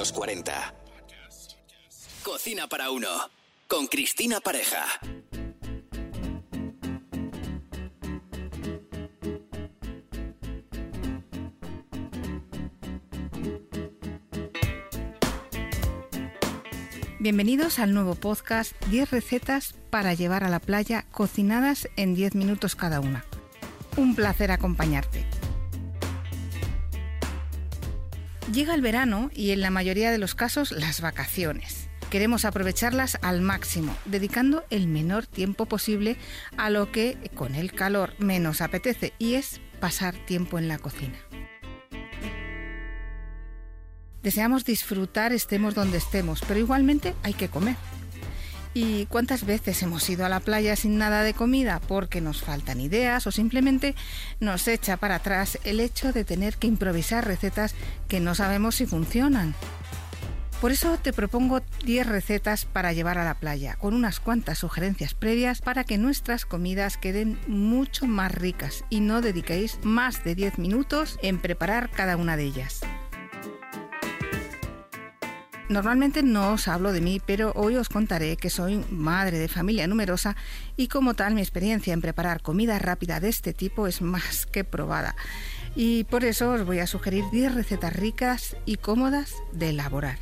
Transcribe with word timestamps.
los 0.00 0.12
40. 0.12 0.74
Cocina 2.22 2.68
para 2.68 2.90
uno. 2.90 3.06
Con 3.68 3.86
Cristina 3.86 4.40
Pareja. 4.40 4.86
Bienvenidos 17.18 17.78
al 17.78 17.92
nuevo 17.92 18.14
podcast 18.14 18.72
10 18.86 19.10
recetas 19.10 19.74
para 19.90 20.14
llevar 20.14 20.44
a 20.44 20.48
la 20.48 20.60
playa 20.60 21.04
cocinadas 21.10 21.90
en 21.96 22.14
10 22.14 22.36
minutos 22.36 22.74
cada 22.74 23.00
una. 23.00 23.26
Un 23.98 24.14
placer 24.14 24.50
acompañarte. 24.50 25.29
Llega 28.52 28.74
el 28.74 28.80
verano 28.80 29.30
y 29.32 29.52
en 29.52 29.60
la 29.60 29.70
mayoría 29.70 30.10
de 30.10 30.18
los 30.18 30.34
casos 30.34 30.72
las 30.72 31.00
vacaciones. 31.00 31.88
Queremos 32.10 32.44
aprovecharlas 32.44 33.16
al 33.22 33.42
máximo, 33.42 33.96
dedicando 34.06 34.64
el 34.70 34.88
menor 34.88 35.26
tiempo 35.26 35.66
posible 35.66 36.16
a 36.56 36.68
lo 36.68 36.90
que 36.90 37.30
con 37.36 37.54
el 37.54 37.72
calor 37.72 38.14
menos 38.18 38.60
apetece 38.60 39.12
y 39.20 39.34
es 39.34 39.60
pasar 39.78 40.16
tiempo 40.26 40.58
en 40.58 40.66
la 40.66 40.78
cocina. 40.78 41.16
Deseamos 44.24 44.64
disfrutar 44.64 45.32
estemos 45.32 45.76
donde 45.76 45.98
estemos, 45.98 46.42
pero 46.46 46.58
igualmente 46.58 47.14
hay 47.22 47.34
que 47.34 47.48
comer. 47.48 47.76
¿Y 48.72 49.06
cuántas 49.06 49.44
veces 49.44 49.82
hemos 49.82 50.08
ido 50.08 50.24
a 50.24 50.28
la 50.28 50.38
playa 50.38 50.76
sin 50.76 50.96
nada 50.96 51.22
de 51.22 51.34
comida 51.34 51.80
porque 51.80 52.20
nos 52.20 52.40
faltan 52.40 52.80
ideas 52.80 53.26
o 53.26 53.32
simplemente 53.32 53.96
nos 54.38 54.68
echa 54.68 54.96
para 54.96 55.16
atrás 55.16 55.58
el 55.64 55.80
hecho 55.80 56.12
de 56.12 56.24
tener 56.24 56.56
que 56.56 56.68
improvisar 56.68 57.26
recetas 57.26 57.74
que 58.06 58.20
no 58.20 58.36
sabemos 58.36 58.76
si 58.76 58.86
funcionan? 58.86 59.54
Por 60.60 60.72
eso 60.72 60.98
te 60.98 61.14
propongo 61.14 61.62
10 61.84 62.06
recetas 62.06 62.66
para 62.66 62.92
llevar 62.92 63.16
a 63.16 63.24
la 63.24 63.34
playa, 63.34 63.76
con 63.76 63.94
unas 63.94 64.20
cuantas 64.20 64.58
sugerencias 64.58 65.14
previas 65.14 65.62
para 65.62 65.84
que 65.84 65.96
nuestras 65.96 66.44
comidas 66.44 66.98
queden 66.98 67.38
mucho 67.46 68.06
más 68.06 68.30
ricas 68.30 68.84
y 68.90 69.00
no 69.00 69.22
dediquéis 69.22 69.78
más 69.82 70.22
de 70.22 70.34
10 70.34 70.58
minutos 70.58 71.18
en 71.22 71.38
preparar 71.38 71.88
cada 71.88 72.18
una 72.18 72.36
de 72.36 72.44
ellas. 72.44 72.82
Normalmente 75.70 76.24
no 76.24 76.54
os 76.54 76.66
hablo 76.66 76.90
de 76.90 77.00
mí, 77.00 77.22
pero 77.24 77.52
hoy 77.54 77.76
os 77.76 77.88
contaré 77.88 78.36
que 78.36 78.50
soy 78.50 78.84
madre 78.90 79.38
de 79.38 79.46
familia 79.46 79.86
numerosa 79.86 80.34
y 80.76 80.88
como 80.88 81.14
tal 81.14 81.36
mi 81.36 81.42
experiencia 81.42 81.94
en 81.94 82.00
preparar 82.00 82.42
comida 82.42 82.76
rápida 82.80 83.20
de 83.20 83.28
este 83.28 83.54
tipo 83.54 83.86
es 83.86 84.02
más 84.02 84.46
que 84.46 84.64
probada. 84.64 85.14
Y 85.76 86.02
por 86.10 86.24
eso 86.24 86.50
os 86.50 86.66
voy 86.66 86.80
a 86.80 86.88
sugerir 86.88 87.22
10 87.30 87.54
recetas 87.54 87.94
ricas 87.94 88.56
y 88.66 88.78
cómodas 88.78 89.32
de 89.52 89.68
elaborar. 89.68 90.18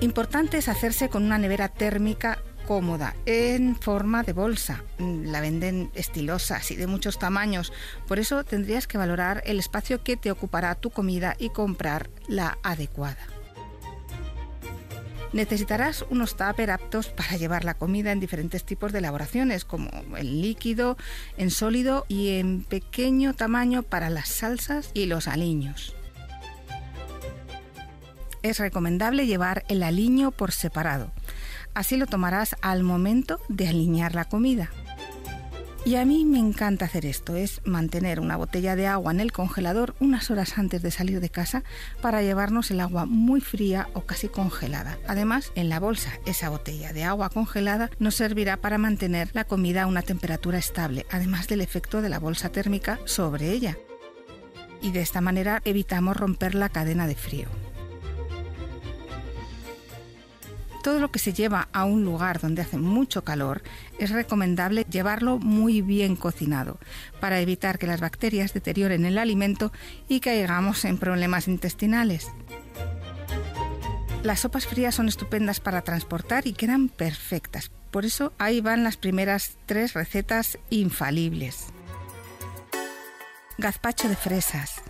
Importante 0.00 0.56
es 0.56 0.68
hacerse 0.68 1.10
con 1.10 1.24
una 1.24 1.36
nevera 1.36 1.68
térmica 1.68 2.38
cómoda, 2.70 3.16
en 3.26 3.74
forma 3.74 4.22
de 4.22 4.32
bolsa. 4.32 4.84
La 5.00 5.40
venden 5.40 5.90
estilosas 5.94 6.70
y 6.70 6.76
de 6.76 6.86
muchos 6.86 7.18
tamaños. 7.18 7.72
Por 8.06 8.20
eso 8.20 8.44
tendrías 8.44 8.86
que 8.86 8.96
valorar 8.96 9.42
el 9.44 9.58
espacio 9.58 10.04
que 10.04 10.16
te 10.16 10.30
ocupará 10.30 10.76
tu 10.76 10.90
comida 10.90 11.34
y 11.36 11.48
comprar 11.48 12.10
la 12.28 12.58
adecuada. 12.62 13.26
Necesitarás 15.32 16.04
unos 16.10 16.36
tupper 16.36 16.70
aptos 16.70 17.08
para 17.08 17.36
llevar 17.36 17.64
la 17.64 17.74
comida 17.74 18.12
en 18.12 18.20
diferentes 18.20 18.62
tipos 18.62 18.92
de 18.92 19.00
elaboraciones, 19.00 19.64
como 19.64 19.90
en 20.16 20.40
líquido, 20.40 20.96
en 21.38 21.50
sólido 21.50 22.06
y 22.06 22.38
en 22.38 22.62
pequeño 22.62 23.34
tamaño 23.34 23.82
para 23.82 24.10
las 24.10 24.28
salsas 24.28 24.92
y 24.94 25.06
los 25.06 25.26
aliños. 25.26 25.96
Es 28.42 28.60
recomendable 28.60 29.26
llevar 29.26 29.64
el 29.66 29.82
aliño 29.82 30.30
por 30.30 30.52
separado. 30.52 31.10
Así 31.74 31.96
lo 31.96 32.06
tomarás 32.06 32.56
al 32.60 32.82
momento 32.82 33.40
de 33.48 33.68
alinear 33.68 34.14
la 34.14 34.26
comida. 34.26 34.70
Y 35.82 35.96
a 35.96 36.04
mí 36.04 36.26
me 36.26 36.38
encanta 36.38 36.84
hacer 36.84 37.06
esto, 37.06 37.36
es 37.36 37.62
mantener 37.64 38.20
una 38.20 38.36
botella 38.36 38.76
de 38.76 38.86
agua 38.86 39.12
en 39.12 39.20
el 39.20 39.32
congelador 39.32 39.94
unas 39.98 40.30
horas 40.30 40.58
antes 40.58 40.82
de 40.82 40.90
salir 40.90 41.20
de 41.20 41.30
casa 41.30 41.64
para 42.02 42.20
llevarnos 42.20 42.70
el 42.70 42.80
agua 42.80 43.06
muy 43.06 43.40
fría 43.40 43.88
o 43.94 44.02
casi 44.02 44.28
congelada. 44.28 44.98
Además, 45.08 45.52
en 45.54 45.70
la 45.70 45.80
bolsa, 45.80 46.12
esa 46.26 46.50
botella 46.50 46.92
de 46.92 47.04
agua 47.04 47.30
congelada 47.30 47.88
nos 47.98 48.14
servirá 48.14 48.58
para 48.58 48.76
mantener 48.76 49.30
la 49.32 49.44
comida 49.44 49.84
a 49.84 49.86
una 49.86 50.02
temperatura 50.02 50.58
estable, 50.58 51.06
además 51.10 51.48
del 51.48 51.62
efecto 51.62 52.02
de 52.02 52.10
la 52.10 52.18
bolsa 52.18 52.50
térmica 52.50 53.00
sobre 53.06 53.50
ella. 53.50 53.78
Y 54.82 54.92
de 54.92 55.00
esta 55.00 55.22
manera 55.22 55.62
evitamos 55.64 56.14
romper 56.14 56.54
la 56.54 56.68
cadena 56.68 57.06
de 57.06 57.14
frío. 57.14 57.48
Todo 60.82 60.98
lo 60.98 61.10
que 61.10 61.18
se 61.18 61.32
lleva 61.32 61.68
a 61.72 61.84
un 61.84 62.04
lugar 62.04 62.40
donde 62.40 62.62
hace 62.62 62.78
mucho 62.78 63.22
calor 63.22 63.62
es 63.98 64.10
recomendable 64.10 64.86
llevarlo 64.90 65.38
muy 65.38 65.82
bien 65.82 66.16
cocinado 66.16 66.78
para 67.20 67.40
evitar 67.40 67.78
que 67.78 67.86
las 67.86 68.00
bacterias 68.00 68.54
deterioren 68.54 69.04
el 69.04 69.18
alimento 69.18 69.72
y 70.08 70.20
caigamos 70.20 70.84
en 70.84 70.98
problemas 70.98 71.48
intestinales. 71.48 72.28
Las 74.22 74.40
sopas 74.40 74.66
frías 74.66 74.94
son 74.94 75.08
estupendas 75.08 75.60
para 75.60 75.82
transportar 75.82 76.46
y 76.46 76.52
quedan 76.52 76.88
perfectas. 76.88 77.70
Por 77.90 78.04
eso 78.04 78.32
ahí 78.38 78.60
van 78.60 78.84
las 78.84 78.96
primeras 78.96 79.56
tres 79.66 79.94
recetas 79.94 80.58
infalibles. 80.68 81.66
Gazpacho 83.58 84.08
de 84.08 84.16
fresas. 84.16 84.82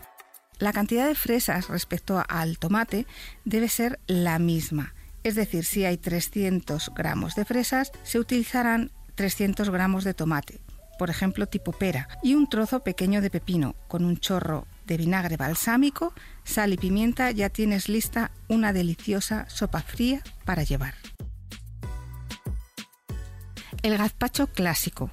La 0.59 0.73
cantidad 0.73 1.07
de 1.07 1.15
fresas 1.15 1.69
respecto 1.69 2.23
al 2.29 2.59
tomate 2.59 3.07
debe 3.45 3.69
ser 3.69 3.99
la 4.07 4.39
misma 4.39 4.95
es 5.23 5.35
decir, 5.35 5.65
si 5.65 5.85
hay 5.85 5.99
300 5.99 6.93
gramos 6.95 7.35
de 7.35 7.45
fresas, 7.45 7.93
se 8.03 8.19
utilizarán 8.19 8.91
300 9.15 9.71
gramos 9.71 10.05
de 10.05 10.15
tomate, 10.15 10.61
por 10.99 11.11
ejemplo 11.11 11.47
tipo 11.47 11.73
pera, 11.73 12.09
y 12.23 12.35
un 12.35 12.49
trozo 12.49 12.81
pequeño 12.81 13.21
de 13.21 13.31
pepino, 13.31 13.75
con 13.89 14.05
un 14.05 14.19
chorro 14.19 14.67
de 14.87 14.97
vinagre 14.97 15.37
balsámico, 15.37 16.15
sal 16.45 16.73
y 16.73 16.77
pimienta, 16.77 17.31
ya 17.31 17.49
tienes 17.51 17.89
lista 17.89 18.31
una 18.49 18.73
deliciosa 18.73 19.49
sopa 19.49 19.83
fría 19.83 20.23
para 20.45 20.63
llevar. 20.63 20.95
El 23.83 23.97
gazpacho 23.97 24.47
clásico. 24.49 25.11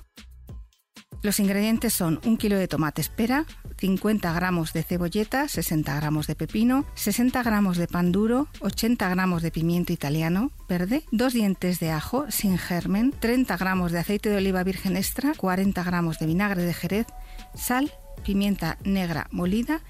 Los 1.22 1.40
ingredientes 1.40 1.94
son 1.94 2.20
un 2.26 2.38
kilo 2.38 2.58
de 2.58 2.68
tomate 2.68 3.02
espera, 3.02 3.46
50 3.78 4.34
gramos 4.34 4.74
de 4.74 4.84
cebolleta, 4.84 5.48
60 5.48 5.96
gramos 5.96 6.28
de 6.28 6.36
pepino, 6.36 6.86
60 6.96 7.44
gramos 7.44 7.78
de 7.78 7.88
pan 7.88 8.12
duro, 8.12 8.48
80 8.60 9.08
gramos 9.10 9.42
de 9.42 9.52
pimiento 9.52 9.94
italiano 9.94 10.52
verde, 10.68 11.04
2 11.12 11.34
dientes 11.34 11.80
de 11.80 11.92
ajo 11.92 12.26
sin 12.30 12.58
germen, 12.58 13.14
30 13.20 13.56
gramos 13.58 13.92
de 13.92 14.00
aceite 14.00 14.30
de 14.30 14.38
oliva 14.38 14.64
virgen 14.64 14.98
extra, 14.98 15.34
40 15.36 15.84
gramos 15.84 16.20
de 16.20 16.26
vinagre 16.26 16.64
de 16.64 16.74
jerez, 16.74 17.08
sal, 17.56 17.92
pimienta 18.26 18.78
negra 18.84 19.28
molida 19.32 19.82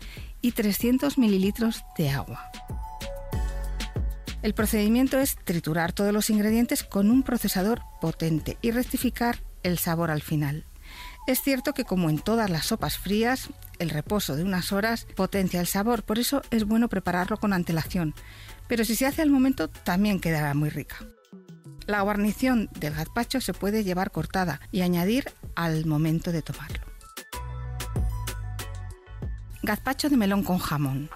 y 0.41 0.51
300 0.51 1.17
mililitros 1.17 1.83
de 1.97 2.09
agua. 2.09 2.51
El 4.43 4.53
procedimiento 4.53 5.19
es 5.19 5.35
triturar 5.35 5.93
todos 5.93 6.13
los 6.13 6.29
ingredientes 6.29 6.83
con 6.83 7.09
un 7.09 7.23
procesador 7.23 7.81
potente 7.99 8.57
y 8.61 8.71
rectificar 8.71 9.39
el 9.63 9.77
sabor 9.77 10.11
al 10.11 10.21
final. 10.21 10.65
Es 11.27 11.41
cierto 11.41 11.73
que 11.73 11.83
como 11.83 12.09
en 12.09 12.19
todas 12.19 12.49
las 12.49 12.67
sopas 12.67 12.97
frías, 12.97 13.49
el 13.79 13.89
reposo 13.89 14.37
de 14.37 14.45
unas 14.45 14.71
horas 14.71 15.05
potencia 15.13 15.59
el 15.59 15.67
sabor, 15.67 16.03
por 16.03 16.19
eso 16.19 16.41
es 16.51 16.63
bueno 16.63 16.87
prepararlo 16.87 17.35
con 17.35 17.51
antelación, 17.51 18.15
pero 18.69 18.85
si 18.85 18.95
se 18.95 19.05
hace 19.05 19.23
al 19.23 19.29
momento 19.29 19.67
también 19.67 20.21
quedará 20.21 20.53
muy 20.53 20.69
rica. 20.69 20.95
La 21.85 21.99
guarnición 21.99 22.69
del 22.79 22.93
gazpacho 22.93 23.41
se 23.41 23.53
puede 23.53 23.83
llevar 23.83 24.11
cortada 24.11 24.61
y 24.71 24.81
añadir 24.81 25.25
al 25.55 25.85
momento 25.85 26.31
de 26.31 26.41
tomarlo. 26.41 26.79
Gazpacho 29.63 30.09
de 30.09 30.15
melón 30.15 30.43
con 30.43 30.59
jamón. 30.59 31.09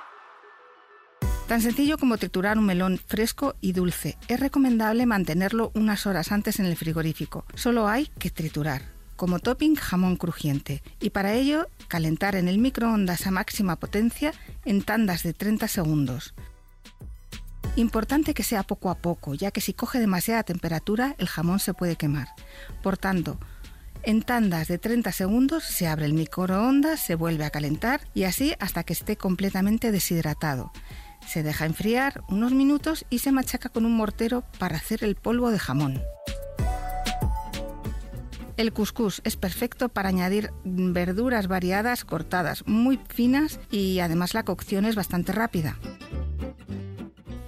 Tan 1.47 1.61
sencillo 1.61 1.97
como 1.97 2.17
triturar 2.17 2.57
un 2.57 2.65
melón 2.65 2.97
fresco 2.97 3.55
y 3.61 3.71
dulce. 3.71 4.17
Es 4.27 4.41
recomendable 4.41 5.05
mantenerlo 5.05 5.71
unas 5.73 6.05
horas 6.05 6.33
antes 6.33 6.59
en 6.59 6.65
el 6.65 6.75
frigorífico. 6.75 7.45
Solo 7.55 7.87
hay 7.87 8.07
que 8.07 8.29
triturar 8.29 9.00
como 9.21 9.37
topping 9.37 9.75
jamón 9.75 10.15
crujiente 10.15 10.81
y 10.99 11.11
para 11.11 11.33
ello 11.33 11.67
calentar 11.87 12.35
en 12.35 12.47
el 12.47 12.57
microondas 12.57 13.27
a 13.27 13.29
máxima 13.29 13.75
potencia 13.75 14.33
en 14.65 14.81
tandas 14.81 15.21
de 15.21 15.35
30 15.35 15.67
segundos. 15.67 16.33
Importante 17.75 18.33
que 18.33 18.41
sea 18.41 18.63
poco 18.63 18.89
a 18.89 18.95
poco, 18.95 19.35
ya 19.35 19.51
que 19.51 19.61
si 19.61 19.73
coge 19.73 19.99
demasiada 19.99 20.41
temperatura 20.41 21.13
el 21.19 21.27
jamón 21.27 21.59
se 21.59 21.75
puede 21.75 21.97
quemar. 21.97 22.29
Por 22.81 22.97
tanto, 22.97 23.37
en 24.01 24.23
tandas 24.23 24.67
de 24.67 24.79
30 24.79 25.11
segundos 25.11 25.65
se 25.65 25.85
abre 25.85 26.07
el 26.07 26.13
microondas, 26.13 26.99
se 26.99 27.13
vuelve 27.13 27.45
a 27.45 27.51
calentar 27.51 28.01
y 28.15 28.23
así 28.23 28.55
hasta 28.59 28.83
que 28.83 28.93
esté 28.93 29.17
completamente 29.17 29.91
deshidratado. 29.91 30.71
Se 31.27 31.43
deja 31.43 31.67
enfriar 31.67 32.23
unos 32.27 32.53
minutos 32.53 33.05
y 33.11 33.19
se 33.19 33.31
machaca 33.31 33.69
con 33.69 33.85
un 33.85 33.95
mortero 33.95 34.43
para 34.57 34.77
hacer 34.77 35.03
el 35.03 35.13
polvo 35.13 35.51
de 35.51 35.59
jamón. 35.59 36.01
El 38.61 38.73
couscous 38.73 39.21
es 39.23 39.37
perfecto 39.37 39.89
para 39.89 40.09
añadir 40.09 40.51
verduras 40.63 41.47
variadas 41.47 42.05
cortadas, 42.05 42.63
muy 42.67 42.99
finas 43.09 43.59
y 43.71 43.97
además 44.01 44.35
la 44.35 44.43
cocción 44.43 44.85
es 44.85 44.93
bastante 44.93 45.31
rápida. 45.31 45.79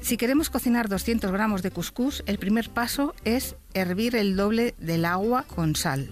Si 0.01 0.17
queremos 0.17 0.49
cocinar 0.49 0.89
200 0.89 1.31
gramos 1.31 1.61
de 1.61 1.69
couscous, 1.69 2.23
el 2.25 2.39
primer 2.39 2.71
paso 2.71 3.13
es 3.25 3.57
hervir 3.75 4.15
el 4.15 4.35
doble 4.35 4.73
del 4.79 5.05
agua 5.05 5.43
con 5.43 5.75
sal. 5.75 6.09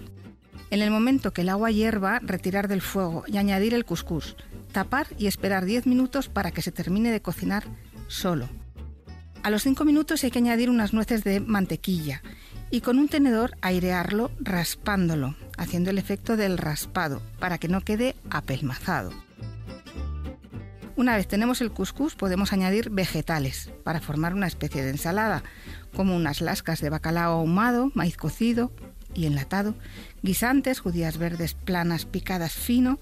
En 0.70 0.82
el 0.82 0.92
momento 0.92 1.32
que 1.32 1.40
el 1.40 1.48
agua 1.48 1.72
hierva, 1.72 2.20
retirar 2.20 2.68
del 2.68 2.80
fuego 2.80 3.24
y 3.26 3.38
añadir 3.38 3.74
el 3.74 3.84
couscous, 3.84 4.36
tapar 4.70 5.08
y 5.18 5.26
esperar 5.26 5.64
10 5.64 5.86
minutos 5.86 6.28
para 6.28 6.52
que 6.52 6.62
se 6.62 6.70
termine 6.70 7.10
de 7.10 7.20
cocinar 7.20 7.64
solo. 8.06 8.48
A 9.42 9.50
los 9.50 9.64
5 9.64 9.84
minutos 9.84 10.22
hay 10.22 10.30
que 10.30 10.38
añadir 10.38 10.70
unas 10.70 10.92
nueces 10.92 11.24
de 11.24 11.40
mantequilla 11.40 12.22
y 12.72 12.80
con 12.80 12.98
un 12.98 13.06
tenedor 13.06 13.54
airearlo 13.60 14.32
raspándolo, 14.40 15.36
haciendo 15.58 15.90
el 15.90 15.98
efecto 15.98 16.38
del 16.38 16.56
raspado 16.56 17.22
para 17.38 17.58
que 17.58 17.68
no 17.68 17.82
quede 17.82 18.16
apelmazado. 18.30 19.12
Una 20.96 21.16
vez 21.16 21.28
tenemos 21.28 21.60
el 21.60 21.70
couscous 21.70 22.14
podemos 22.14 22.52
añadir 22.52 22.88
vegetales 22.88 23.70
para 23.84 24.00
formar 24.00 24.32
una 24.34 24.46
especie 24.46 24.82
de 24.82 24.90
ensalada, 24.90 25.42
como 25.94 26.16
unas 26.16 26.40
lascas 26.40 26.80
de 26.80 26.88
bacalao 26.88 27.40
ahumado, 27.40 27.90
maíz 27.94 28.16
cocido 28.16 28.72
y 29.14 29.26
enlatado, 29.26 29.74
guisantes, 30.22 30.80
judías 30.80 31.18
verdes 31.18 31.52
planas 31.52 32.06
picadas 32.06 32.52
fino, 32.52 33.00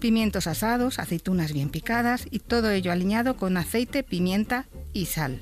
pimientos 0.00 0.48
asados, 0.48 0.98
aceitunas 0.98 1.52
bien 1.52 1.70
picadas 1.70 2.26
y 2.28 2.40
todo 2.40 2.70
ello 2.70 2.90
aliñado 2.90 3.36
con 3.36 3.56
aceite, 3.56 4.02
pimienta 4.02 4.66
y 4.92 5.06
sal. 5.06 5.40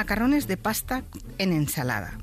Macarrones 0.00 0.46
de 0.46 0.56
pasta 0.56 1.04
en 1.36 1.52
ensalada. 1.52 2.16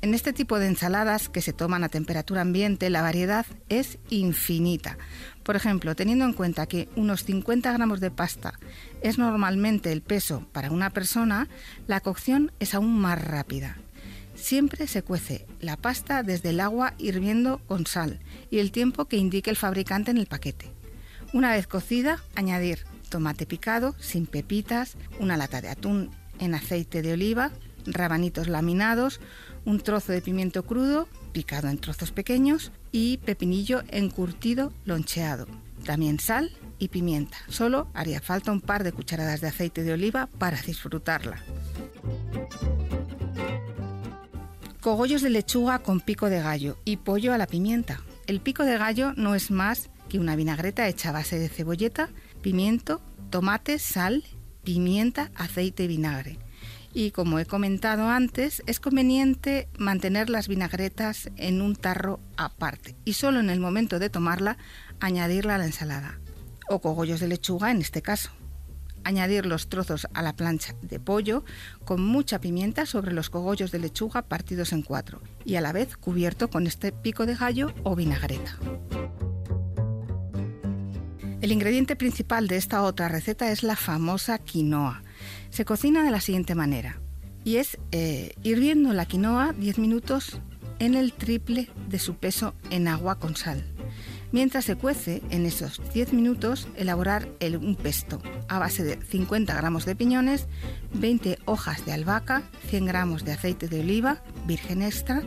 En 0.00 0.14
este 0.14 0.32
tipo 0.32 0.58
de 0.58 0.66
ensaladas 0.66 1.28
que 1.28 1.42
se 1.42 1.52
toman 1.52 1.84
a 1.84 1.90
temperatura 1.90 2.40
ambiente, 2.40 2.88
la 2.88 3.02
variedad 3.02 3.44
es 3.68 3.98
infinita. 4.08 4.96
Por 5.42 5.56
ejemplo, 5.56 5.94
teniendo 5.94 6.24
en 6.24 6.32
cuenta 6.32 6.64
que 6.64 6.88
unos 6.96 7.24
50 7.24 7.70
gramos 7.70 8.00
de 8.00 8.10
pasta 8.10 8.58
es 9.02 9.18
normalmente 9.18 9.92
el 9.92 10.00
peso 10.00 10.48
para 10.52 10.70
una 10.70 10.88
persona, 10.88 11.48
la 11.86 12.00
cocción 12.00 12.50
es 12.60 12.74
aún 12.74 12.98
más 12.98 13.22
rápida. 13.22 13.76
Siempre 14.34 14.86
se 14.86 15.02
cuece 15.02 15.46
la 15.60 15.76
pasta 15.76 16.22
desde 16.22 16.48
el 16.48 16.60
agua 16.60 16.94
hirviendo 16.96 17.58
con 17.66 17.84
sal 17.84 18.20
y 18.50 18.60
el 18.60 18.72
tiempo 18.72 19.04
que 19.04 19.18
indique 19.18 19.50
el 19.50 19.56
fabricante 19.56 20.12
en 20.12 20.16
el 20.16 20.28
paquete. 20.28 20.72
Una 21.34 21.52
vez 21.52 21.66
cocida, 21.66 22.24
añadir 22.36 22.86
tomate 23.10 23.44
picado, 23.44 23.94
sin 23.98 24.24
pepitas, 24.24 24.96
una 25.18 25.36
lata 25.36 25.60
de 25.60 25.68
atún 25.68 26.10
en 26.40 26.54
aceite 26.54 27.02
de 27.02 27.12
oliva, 27.12 27.52
rabanitos 27.86 28.48
laminados, 28.48 29.20
un 29.64 29.78
trozo 29.80 30.12
de 30.12 30.22
pimiento 30.22 30.64
crudo 30.64 31.08
picado 31.32 31.68
en 31.68 31.78
trozos 31.78 32.10
pequeños 32.10 32.72
y 32.92 33.18
pepinillo 33.18 33.82
encurtido 33.88 34.72
loncheado. 34.84 35.46
También 35.84 36.18
sal 36.18 36.50
y 36.78 36.88
pimienta. 36.88 37.38
Solo 37.48 37.88
haría 37.94 38.20
falta 38.20 38.52
un 38.52 38.60
par 38.60 38.84
de 38.84 38.92
cucharadas 38.92 39.40
de 39.40 39.48
aceite 39.48 39.82
de 39.82 39.92
oliva 39.92 40.26
para 40.26 40.60
disfrutarla. 40.60 41.42
Cogollos 44.80 45.22
de 45.22 45.30
lechuga 45.30 45.78
con 45.80 46.00
pico 46.00 46.30
de 46.30 46.40
gallo 46.40 46.78
y 46.84 46.96
pollo 46.96 47.32
a 47.32 47.38
la 47.38 47.46
pimienta. 47.46 48.00
El 48.26 48.40
pico 48.40 48.64
de 48.64 48.78
gallo 48.78 49.12
no 49.16 49.34
es 49.34 49.50
más 49.50 49.90
que 50.08 50.18
una 50.18 50.36
vinagreta 50.36 50.88
hecha 50.88 51.10
a 51.10 51.12
base 51.12 51.38
de 51.38 51.48
cebolleta, 51.48 52.08
pimiento, 52.42 53.00
tomate, 53.30 53.78
sal, 53.78 54.24
pimienta, 54.62 55.30
aceite 55.34 55.84
y 55.84 55.88
vinagre 55.88 56.38
y 56.92 57.12
como 57.12 57.38
he 57.38 57.46
comentado 57.46 58.08
antes, 58.08 58.62
es 58.66 58.80
conveniente 58.80 59.68
mantener 59.78 60.28
las 60.28 60.48
vinagretas 60.48 61.30
en 61.36 61.62
un 61.62 61.76
tarro 61.76 62.20
aparte 62.36 62.96
y 63.04 63.12
solo 63.14 63.40
en 63.40 63.50
el 63.50 63.60
momento 63.60 63.98
de 63.98 64.10
tomarla 64.10 64.58
añadirla 64.98 65.54
a 65.54 65.58
la 65.58 65.66
ensalada 65.66 66.18
o 66.68 66.80
cogollos 66.80 67.20
de 67.20 67.28
lechuga 67.28 67.70
en 67.70 67.80
este 67.80 68.02
caso. 68.02 68.30
Añadir 69.02 69.46
los 69.46 69.68
trozos 69.68 70.06
a 70.12 70.20
la 70.20 70.34
plancha 70.34 70.74
de 70.82 71.00
pollo 71.00 71.42
con 71.84 72.04
mucha 72.04 72.40
pimienta 72.40 72.84
sobre 72.84 73.12
los 73.12 73.30
cogollos 73.30 73.70
de 73.70 73.78
lechuga 73.78 74.22
partidos 74.22 74.72
en 74.72 74.82
cuatro 74.82 75.22
y 75.44 75.54
a 75.54 75.62
la 75.62 75.72
vez 75.72 75.96
cubierto 75.96 76.50
con 76.50 76.66
este 76.66 76.92
pico 76.92 77.24
de 77.24 77.34
gallo 77.34 77.72
o 77.82 77.96
vinagreta. 77.96 78.58
El 81.40 81.52
ingrediente 81.52 81.96
principal 81.96 82.48
de 82.48 82.56
esta 82.56 82.82
otra 82.82 83.08
receta 83.08 83.50
es 83.50 83.62
la 83.62 83.76
famosa 83.76 84.38
quinoa 84.38 85.02
se 85.50 85.64
cocina 85.64 86.04
de 86.04 86.10
la 86.10 86.20
siguiente 86.20 86.54
manera 86.54 87.00
y 87.44 87.56
es 87.56 87.78
eh, 87.92 88.34
hirviendo 88.42 88.92
la 88.92 89.06
quinoa 89.06 89.52
10 89.52 89.78
minutos 89.78 90.40
en 90.78 90.94
el 90.94 91.12
triple 91.12 91.68
de 91.88 91.98
su 91.98 92.14
peso 92.14 92.54
en 92.70 92.88
agua 92.88 93.18
con 93.18 93.36
sal. 93.36 93.64
Mientras 94.32 94.64
se 94.64 94.76
cuece, 94.76 95.22
en 95.30 95.44
esos 95.44 95.82
10 95.92 96.12
minutos, 96.12 96.68
elaborar 96.76 97.28
un 97.60 97.74
pesto 97.74 98.22
a 98.48 98.60
base 98.60 98.84
de 98.84 99.02
50 99.02 99.52
gramos 99.54 99.84
de 99.86 99.96
piñones, 99.96 100.46
20 100.94 101.38
hojas 101.46 101.84
de 101.84 101.92
albahaca, 101.92 102.44
100 102.68 102.86
gramos 102.86 103.24
de 103.24 103.32
aceite 103.32 103.66
de 103.66 103.80
oliva, 103.80 104.22
virgen 104.46 104.82
extra, 104.82 105.22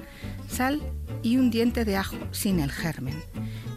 sal 0.48 0.82
y 1.22 1.38
un 1.38 1.52
diente 1.52 1.84
de 1.84 1.98
ajo 1.98 2.16
sin 2.32 2.62
el 2.62 2.72
germen. 2.72 3.22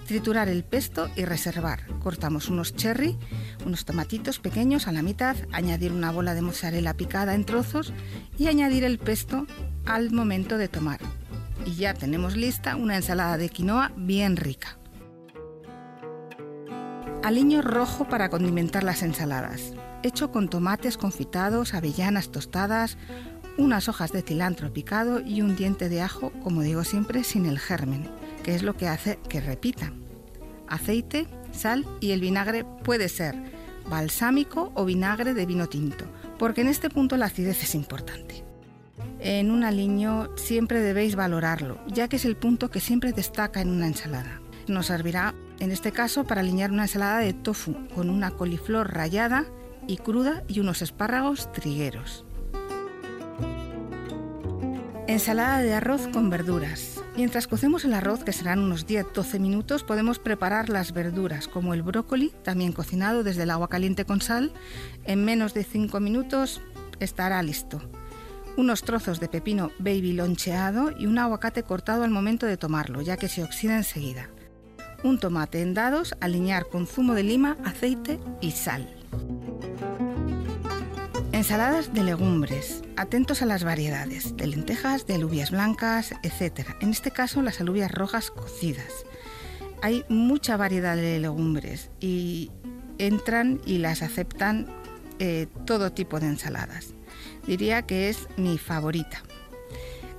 Triturar 0.06 0.48
el 0.48 0.62
pesto 0.62 1.10
y 1.16 1.24
reservar. 1.24 1.80
Cortamos 1.98 2.48
unos 2.48 2.76
cherry, 2.76 3.18
unos 3.64 3.84
tomatitos 3.84 4.38
pequeños 4.38 4.86
a 4.86 4.92
la 4.92 5.02
mitad, 5.02 5.36
añadir 5.50 5.90
una 5.92 6.12
bola 6.12 6.34
de 6.34 6.42
mozzarella 6.42 6.94
picada 6.94 7.34
en 7.34 7.44
trozos 7.44 7.92
y 8.38 8.46
añadir 8.46 8.84
el 8.84 8.98
pesto 8.98 9.46
al 9.84 10.12
momento 10.12 10.58
de 10.58 10.68
tomar. 10.68 11.00
Y 11.64 11.74
ya 11.74 11.92
tenemos 11.92 12.36
lista 12.36 12.76
una 12.76 12.94
ensalada 12.94 13.36
de 13.36 13.48
quinoa 13.48 13.90
bien 13.96 14.36
rica. 14.36 14.78
Aliño 17.24 17.60
rojo 17.60 18.06
para 18.06 18.28
condimentar 18.28 18.84
las 18.84 19.02
ensaladas, 19.02 19.72
hecho 20.04 20.30
con 20.30 20.48
tomates 20.48 20.98
confitados, 20.98 21.74
avellanas 21.74 22.30
tostadas, 22.30 22.96
unas 23.58 23.88
hojas 23.88 24.12
de 24.12 24.22
cilantro 24.22 24.72
picado 24.72 25.20
y 25.20 25.42
un 25.42 25.56
diente 25.56 25.88
de 25.88 26.02
ajo, 26.02 26.30
como 26.44 26.62
digo 26.62 26.84
siempre, 26.84 27.24
sin 27.24 27.46
el 27.46 27.58
germen 27.58 28.08
que 28.46 28.54
es 28.54 28.62
lo 28.62 28.76
que 28.76 28.86
hace 28.86 29.18
que 29.28 29.40
repita. 29.40 29.92
Aceite, 30.68 31.26
sal 31.50 31.84
y 32.00 32.12
el 32.12 32.20
vinagre 32.20 32.64
puede 32.84 33.08
ser 33.08 33.34
balsámico 33.90 34.70
o 34.76 34.84
vinagre 34.84 35.34
de 35.34 35.46
vino 35.46 35.68
tinto, 35.68 36.04
porque 36.38 36.60
en 36.60 36.68
este 36.68 36.88
punto 36.88 37.16
la 37.16 37.26
acidez 37.26 37.60
es 37.64 37.74
importante. 37.74 38.44
En 39.18 39.50
un 39.50 39.64
aliño 39.64 40.30
siempre 40.36 40.80
debéis 40.80 41.16
valorarlo, 41.16 41.80
ya 41.88 42.06
que 42.06 42.16
es 42.16 42.24
el 42.24 42.36
punto 42.36 42.70
que 42.70 42.78
siempre 42.78 43.12
destaca 43.12 43.60
en 43.60 43.68
una 43.68 43.88
ensalada. 43.88 44.40
Nos 44.68 44.86
servirá, 44.86 45.34
en 45.58 45.72
este 45.72 45.90
caso, 45.90 46.22
para 46.22 46.40
aliñar 46.40 46.70
una 46.70 46.84
ensalada 46.84 47.18
de 47.18 47.32
tofu 47.32 47.74
con 47.96 48.10
una 48.10 48.30
coliflor 48.30 48.94
rallada 48.94 49.44
y 49.88 49.96
cruda 49.96 50.44
y 50.46 50.60
unos 50.60 50.82
espárragos 50.82 51.50
trigueros. 51.50 52.24
Ensalada 55.08 55.62
de 55.62 55.74
arroz 55.74 56.06
con 56.12 56.30
verduras. 56.30 57.02
Mientras 57.16 57.46
cocemos 57.46 57.86
el 57.86 57.94
arroz, 57.94 58.24
que 58.24 58.32
serán 58.34 58.58
unos 58.58 58.86
10-12 58.86 59.40
minutos, 59.40 59.82
podemos 59.84 60.18
preparar 60.18 60.68
las 60.68 60.92
verduras, 60.92 61.48
como 61.48 61.72
el 61.72 61.82
brócoli, 61.82 62.30
también 62.44 62.72
cocinado 62.72 63.24
desde 63.24 63.44
el 63.44 63.50
agua 63.50 63.70
caliente 63.70 64.04
con 64.04 64.20
sal. 64.20 64.52
En 65.04 65.24
menos 65.24 65.54
de 65.54 65.64
5 65.64 65.98
minutos 65.98 66.60
estará 67.00 67.42
listo. 67.42 67.80
Unos 68.58 68.82
trozos 68.82 69.18
de 69.18 69.28
pepino 69.28 69.70
baby 69.78 70.12
loncheado 70.12 70.90
y 70.90 71.06
un 71.06 71.18
aguacate 71.18 71.62
cortado 71.62 72.04
al 72.04 72.10
momento 72.10 72.44
de 72.44 72.58
tomarlo, 72.58 73.00
ya 73.00 73.16
que 73.16 73.28
se 73.28 73.42
oxida 73.42 73.78
enseguida. 73.78 74.28
Un 75.02 75.18
tomate 75.18 75.62
en 75.62 75.72
dados, 75.72 76.14
alinear 76.20 76.68
con 76.68 76.86
zumo 76.86 77.14
de 77.14 77.22
lima, 77.22 77.56
aceite 77.64 78.20
y 78.42 78.50
sal. 78.50 78.94
Ensaladas 81.36 81.92
de 81.92 82.02
legumbres. 82.02 82.82
Atentos 82.96 83.42
a 83.42 83.44
las 83.44 83.62
variedades, 83.62 84.38
de 84.38 84.46
lentejas, 84.46 85.06
de 85.06 85.16
alubias 85.16 85.50
blancas, 85.50 86.14
etc. 86.22 86.70
En 86.80 86.88
este 86.88 87.10
caso, 87.10 87.42
las 87.42 87.60
alubias 87.60 87.92
rojas 87.92 88.30
cocidas. 88.30 89.04
Hay 89.82 90.06
mucha 90.08 90.56
variedad 90.56 90.96
de 90.96 91.20
legumbres 91.20 91.90
y 92.00 92.52
entran 92.96 93.60
y 93.66 93.76
las 93.76 94.00
aceptan 94.00 94.66
eh, 95.18 95.46
todo 95.66 95.92
tipo 95.92 96.20
de 96.20 96.28
ensaladas. 96.28 96.94
Diría 97.46 97.82
que 97.82 98.08
es 98.08 98.28
mi 98.38 98.56
favorita. 98.56 99.22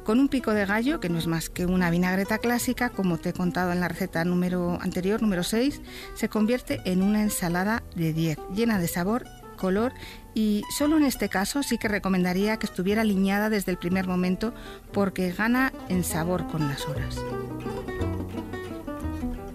Con 0.04 0.20
un 0.20 0.28
pico 0.28 0.52
de 0.52 0.68
gallo, 0.68 1.00
que 1.00 1.10
no 1.10 1.18
es 1.18 1.26
más 1.26 1.50
que 1.50 1.66
una 1.66 1.90
vinagreta 1.90 2.38
clásica, 2.38 2.92
como 2.92 3.18
te 3.18 3.30
he 3.30 3.34
contado 3.34 3.72
en 3.72 3.80
la 3.80 3.88
receta 3.88 4.24
número 4.24 4.78
anterior, 4.84 5.20
número 5.24 5.42
6, 5.42 5.82
se 6.14 6.30
convierte 6.30 6.80
en 6.86 7.02
una 7.02 7.24
ensalada 7.24 7.82
de 7.96 8.14
10, 8.14 8.38
llena 8.54 8.78
de 8.78 8.88
sabor 8.88 9.26
color 9.58 9.92
y 10.38 10.64
solo 10.70 10.98
en 10.98 11.04
este 11.04 11.30
caso 11.30 11.64
sí 11.64 11.80
que 11.80 11.88
recomendaría 11.88 12.58
que 12.58 12.68
estuviera 12.68 13.02
alineada 13.02 13.50
desde 13.50 13.72
el 13.72 13.80
primer 13.80 14.06
momento 14.06 14.54
porque 14.94 15.32
gana 15.32 15.74
en 15.90 16.04
sabor 16.04 16.46
con 16.46 16.68
las 16.68 16.88
horas. 16.88 17.18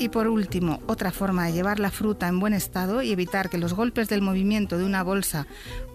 Y 0.01 0.09
por 0.09 0.27
último, 0.27 0.81
otra 0.89 1.13
forma 1.13 1.47
de 1.47 1.53
llevar 1.53 1.79
la 1.79 1.93
fruta 1.93 2.27
en 2.27 2.41
buen 2.41 2.53
estado 2.53 3.01
y 3.01 3.13
evitar 3.13 3.49
que 3.49 3.59
los 3.59 3.75
golpes 3.75 4.09
del 4.09 4.23
movimiento 4.23 4.77
de 4.77 4.85
una 4.85 5.05
bolsa 5.05 5.47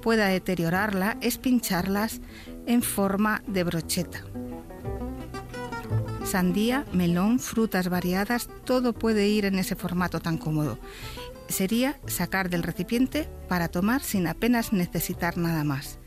pueda 0.02 0.28
deteriorarla 0.28 1.18
es 1.20 1.38
pincharlas 1.38 2.22
en 2.66 2.82
forma 2.82 3.44
de 3.46 3.66
brocheta. 3.66 4.24
Sandía, 6.24 6.86
melón, 6.94 7.40
frutas 7.40 7.90
variadas, 7.90 8.48
todo 8.64 8.94
puede 8.94 9.28
ir 9.28 9.44
en 9.44 9.60
ese 9.60 9.76
formato 9.76 10.22
tan 10.22 10.38
cómodo. 10.38 10.80
Sería 11.50 12.00
sacar 12.08 12.50
del 12.50 12.64
recipiente 12.64 13.30
para 13.48 13.68
tomar 13.70 14.02
sin 14.02 14.28
apenas 14.28 14.74
necesitar 14.74 15.38
nada 15.38 15.64
más. 15.64 16.00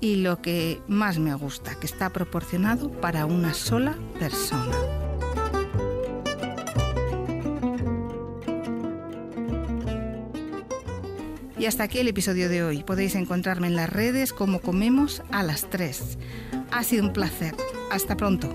Y 0.00 0.16
lo 0.16 0.42
que 0.42 0.80
más 0.88 1.18
me 1.18 1.34
gusta, 1.34 1.74
que 1.78 1.86
está 1.86 2.10
proporcionado 2.10 2.90
para 3.00 3.26
una 3.26 3.54
sola 3.54 3.96
persona. 4.18 4.76
Y 11.58 11.64
hasta 11.64 11.84
aquí 11.84 11.98
el 11.98 12.08
episodio 12.08 12.48
de 12.48 12.62
hoy. 12.62 12.82
Podéis 12.82 13.14
encontrarme 13.14 13.66
en 13.66 13.76
las 13.76 13.88
redes 13.88 14.32
como 14.32 14.60
comemos 14.60 15.22
a 15.32 15.42
las 15.42 15.68
3. 15.70 16.18
Ha 16.70 16.84
sido 16.84 17.06
un 17.06 17.12
placer. 17.12 17.54
Hasta 17.90 18.16
pronto. 18.16 18.54